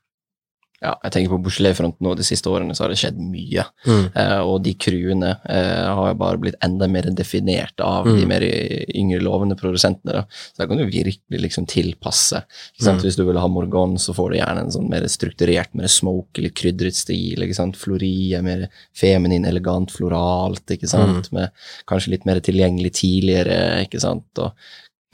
[0.82, 3.66] Ja, jeg tenker på Bouchelet-fronten nå de siste årene, så har det skjedd mye.
[3.86, 4.06] Mm.
[4.16, 8.28] Eh, og de crewene eh, har bare blitt enda mer definert av de Mm.
[8.32, 8.42] mer
[8.96, 10.14] yngre lovende produsentene.
[10.14, 10.24] Da.
[10.30, 12.44] Så da kan du virkelig liksom tilpasse.
[12.82, 13.00] Mm.
[13.04, 16.40] Hvis du vil ha Morgon, så får du gjerne en sånn mer strukturert, mer smoke
[16.40, 17.44] eller krydret stil.
[17.44, 17.76] ikke sant?
[17.76, 21.30] Flori er mer feminin, elegant, floralt, ikke sant?
[21.30, 21.34] Mm.
[21.34, 21.52] med
[21.88, 24.24] kanskje litt mer tilgjengelig tidligere, ikke sant.
[24.40, 24.54] Og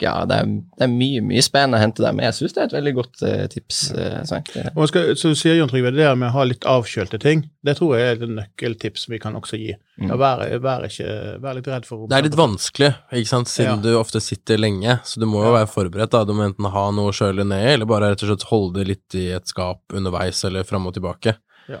[0.02, 2.60] ja, det er, det er mye mye spennende å hente der, men jeg syns det
[2.62, 3.78] er et veldig godt uh, tips.
[3.96, 4.70] Uh.
[4.74, 7.76] Og skal, så sier Jon Trygve, det der med å ha litt avkjølte ting, det
[7.78, 9.72] tror jeg er et nøkkeltips vi kan også gi.
[9.96, 10.10] Mm.
[10.10, 13.48] Ja, vær, vær, ikke, vær litt redd for å Det er litt vanskelig, ikke sant,
[13.48, 13.84] siden Ja.
[13.86, 15.62] du ofte sitter lenge, så du må jo Ja.
[15.62, 16.10] være forberedt.
[16.12, 18.50] da, Du må enten ha noe å kjøle ned i, eller bare rett og slett
[18.50, 21.36] holde det litt i et skap underveis, eller fram og tilbake.
[21.72, 21.80] Ja.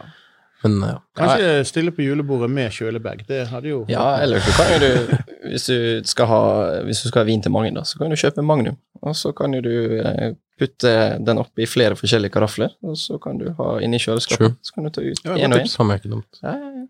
[0.66, 0.96] Men ja.
[1.16, 3.22] Kanskje stille på julebordet med kjølebag.
[3.28, 5.14] Det hadde jo Ja, eller så kan jo du,
[5.52, 6.42] hvis du skal ha,
[6.88, 8.76] hvis du skal ha vin til mange, da, så kan du kjøpe Magnum.
[9.02, 13.20] Og så kan jo du eh, putte den opp i flere forskjellige karafler, og så
[13.22, 14.56] kan du ha inni kjøleskapet.
[14.56, 14.60] True.
[14.64, 16.86] Så kan du ta ut én og én.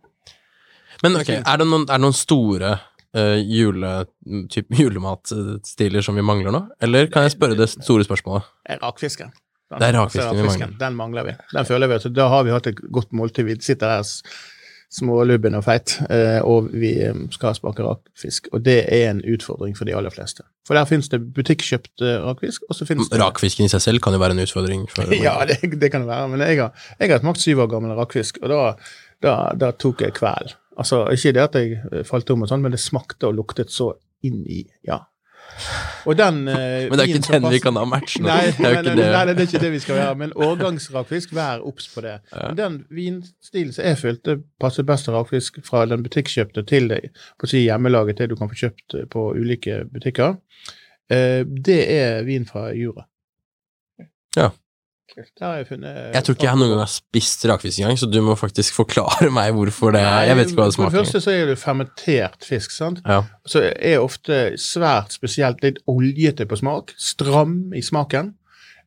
[1.05, 2.77] Men ok, er det noen, er det noen store
[3.17, 3.91] uh, jule,
[4.81, 6.63] julematstiler som vi mangler nå?
[6.83, 8.49] Eller kan jeg spørre det store spørsmålet?
[8.65, 9.35] er rakfisken.
[9.71, 10.75] Den, Det er rakfisken vi mangler.
[10.79, 11.33] Den mangler vi.
[11.53, 13.49] Den føler vi at da har vi hatt et godt måltid.
[13.49, 14.05] Vi sitter her
[14.93, 18.47] smålubben og feit, eh, og vi eh, skal smake rakfisk.
[18.55, 20.45] Og det er en utfordring for de aller fleste.
[20.67, 24.05] For der finnes det butikkjøpt eh, rakfisk, og så finnes det Rakfisken i seg selv
[24.05, 24.87] kan jo være en utfordring.
[24.93, 26.31] For, Ja, det, det kan det være.
[26.33, 28.63] Men jeg har, jeg har smakt syv år gammel rakfisk, og da,
[29.27, 30.55] da, da tok jeg kveld.
[30.77, 33.95] Altså, ikke det at jeg falt om og sånn, men det smakte og luktet så
[34.27, 35.03] inn i Ja.
[36.07, 38.29] Og den eh, Men det er ikke den vi kan ha match nå.
[38.29, 39.07] Nei, det nei, nei, det.
[39.13, 40.19] nei, det er ikke det vi skal gjøre.
[40.21, 42.17] Men årgangsrakfisk, vær obs på det.
[42.35, 47.01] Men den vinstilen som jeg følte passer best til rakfisk fra den butikkjøpte til det
[47.41, 50.37] på å si hjemmelaget, det du kan få kjøpt på ulike butikker,
[51.11, 53.09] eh, det er vin fra Jura.
[54.37, 54.53] Ja.
[55.15, 58.09] Der har jeg funnet Jeg tror ikke jeg noen gang har spist rakfisk engang, så
[58.11, 60.27] du må faktisk forklare meg hvorfor det er.
[60.31, 60.91] Jeg vet ikke hva det smaker.
[60.91, 63.01] For det første så er det fermentert fisk, sant.
[63.07, 63.21] Ja.
[63.49, 66.93] Så er ofte svært spesielt litt oljete på smak.
[67.01, 68.35] Stram i smaken.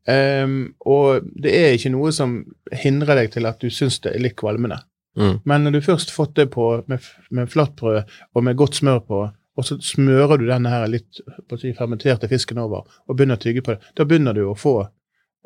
[0.10, 2.40] Um, og det er ikke noe som
[2.74, 4.80] hindrer deg til at du syns det er litt kvalmende.
[5.20, 5.42] Mm.
[5.50, 7.04] Men når du først fått det på med,
[7.36, 8.02] med flatbrød
[8.34, 9.26] og med godt smør på,
[9.60, 11.20] og så smører du denne her litt
[11.60, 14.78] si, fermenterte fisken over og begynner å tygge på det, da begynner du å få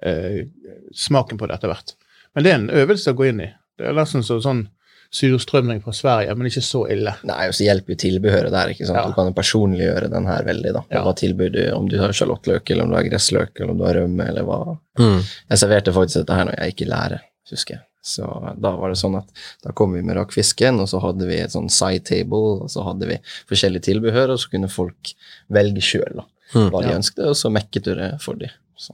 [0.05, 0.45] eh,
[0.93, 1.95] smaken på det etter hvert.
[2.35, 3.49] Men det er en øvelse å gå inn i.
[3.77, 4.67] Det er nesten så, sånn
[5.13, 7.11] surstrømning fra Sverige, men ikke så ille.
[7.29, 8.71] Nei, og så hjelper jo tilbehøret der.
[8.73, 8.97] ikke sant?
[8.97, 9.05] Ja.
[9.11, 10.71] Du kan jo personliggjøre den her veldig.
[10.73, 10.81] da.
[10.89, 11.03] Ja.
[11.05, 13.85] Hva tilbyr du, Om du har sjalottløk, eller om du har gressløk, eller om du
[13.85, 14.57] har rømme, eller hva.
[14.99, 15.19] Mm.
[15.51, 17.19] Jeg serverte faktisk dette her når jeg gikk i lære,
[17.53, 17.83] husker jeg.
[18.03, 18.25] Så
[18.59, 19.29] da var det sånn at
[19.63, 22.83] da kom vi med rakfisken, og så hadde vi et sånn side table, og så
[22.83, 25.13] hadde vi forskjellige tilbehør, og så kunne folk
[25.53, 26.67] velge sjøl Mm.
[26.69, 26.97] hva de Ja.
[26.99, 28.49] ønsket, og så mekket du det for dem.
[28.77, 28.93] Så.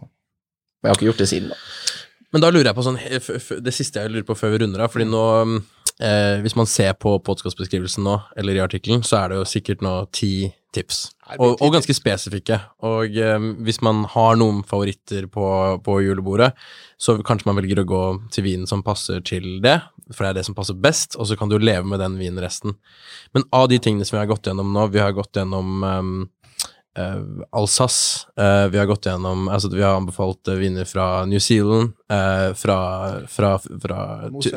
[0.79, 1.59] Men jeg har ikke gjort det siden, da.
[2.29, 2.99] Men da lurer jeg på sånn,
[3.65, 6.93] det siste jeg lurer på før vi runder av, fordi nå eh, Hvis man ser
[7.01, 11.07] på podkastbeskrivelsen nå, eller i artikkelen, så er det jo sikkert nå ti tips.
[11.39, 12.59] Og, og ganske spesifikke.
[12.85, 15.47] Og eh, hvis man har noen favoritter på,
[15.85, 16.51] på julebordet,
[17.01, 18.03] så kanskje man velger å gå
[18.35, 19.79] til vinen som passer til det,
[20.13, 22.41] for det er det som passer best, og så kan du leve med den vinen
[22.45, 22.77] resten.
[23.33, 25.81] Men av de tingene som vi har gått gjennom nå, vi har gått gjennom
[26.99, 31.39] um, Alsace, Uh, vi har gått gjennom Altså, vi har anbefalt uh, viner fra New
[31.39, 32.77] Zealand, eh, fra,
[33.27, 33.99] fra, fra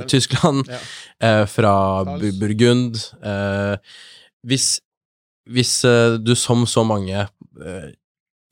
[0.06, 0.78] Tyskland, Ja.
[1.28, 1.74] eh, fra
[2.04, 2.38] Pfalz.
[2.40, 2.96] Burgund.
[3.22, 3.76] Eh,
[4.46, 4.80] hvis
[5.50, 7.88] hvis eh, du som så mange eh,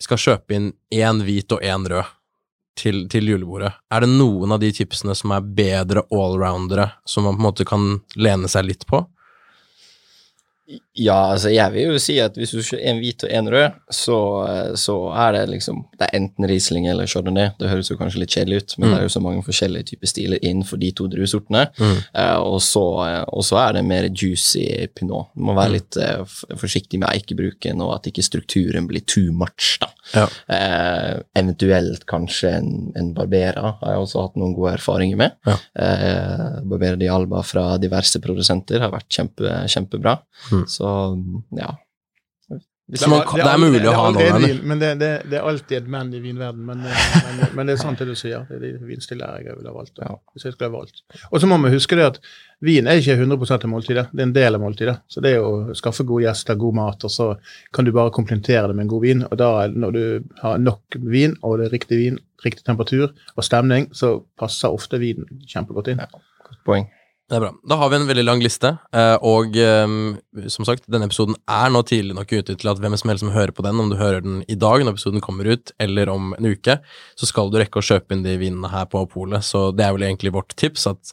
[0.02, 2.08] skal kjøpe inn én hvit og én rød
[2.80, 7.36] til, til julebordet, er det noen av de tipsene som er bedre allroundere, som man
[7.36, 7.84] på en måte kan
[8.16, 9.04] lene seg litt på?
[11.00, 13.76] Ja, altså jeg vil jo si at hvis du kjører en hvit og en rød,
[13.90, 14.16] så,
[14.78, 17.50] så er det liksom Det er enten Riesling eller Chardonnay.
[17.58, 18.92] Det høres jo kanskje litt kjedelig ut, men Mm.
[18.94, 21.64] det er jo så mange forskjellige typer stiler innenfor de to druesortene.
[21.78, 21.96] Mm.
[22.14, 25.30] Eh, og, så, eh, og så er det mer juicy pinot.
[25.36, 25.72] Du må være Mm.
[25.78, 29.78] litt eh, forsiktig med eikebruken, og at ikke strukturen blir too much.
[29.80, 29.88] da.
[30.14, 30.26] Ja.
[30.48, 35.36] Eh, eventuelt kanskje en, en Barbera har jeg også hatt noen gode erfaringer med.
[35.46, 35.56] Ja.
[35.78, 40.18] Eh, Barbera di Alba fra diverse produsenter har vært kjempe, kjempebra.
[40.50, 40.59] Mm.
[40.68, 40.90] Så
[41.56, 41.76] ja.
[42.90, 45.36] Hvis Så man det er mulig å ha noe noen, vin, Men det, det, det
[45.38, 46.64] er alltid et men i vinverden.
[46.66, 48.48] Men, eh, men, men det er sant det du sier.
[48.48, 50.00] Det er de vinstiller jeg ville ha valgt.
[50.02, 50.16] Ja.
[50.34, 51.04] Hvis jeg skulle ha valgt.
[51.30, 52.18] Og så må vi huske det at
[52.66, 54.06] vin er ikke 100 av måltidet.
[54.10, 54.96] Det er en del av måltidet.
[55.06, 57.28] Så det er å skaffe gode gjester, god mat, og så
[57.76, 59.26] kan du bare komplementere det med en god vin.
[59.28, 63.46] Og da, når du har nok vin, og det er riktig vin, riktig temperatur og
[63.46, 66.02] stemning, så passer ofte vinen kjempegodt inn.
[66.02, 66.24] Ja.
[66.50, 66.90] Godt poeng.
[67.30, 67.50] Det er bra.
[67.70, 70.16] Da har vi en veldig lang liste, eh, og um,
[70.50, 73.30] som sagt, denne episoden er nå tidlig nok ute til at hvem som helst som
[73.30, 76.32] hører på den, om du hører den i dag når episoden kommer ut, eller om
[76.34, 76.80] en uke,
[77.14, 79.46] så skal du rekke å kjøpe inn de vinene her på polet.
[79.46, 81.12] Så det er vel egentlig vårt tips, at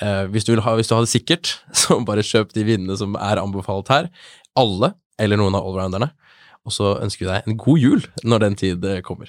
[0.00, 3.20] uh, hvis, du ha, hvis, du har det sikkert, så bare kjøp de vinene som
[3.20, 4.08] er anbefalt her.
[4.56, 6.08] Alle, eller noen av allrounderne.
[6.64, 9.28] Og så ønsker vi deg en god jul når den tid kommer.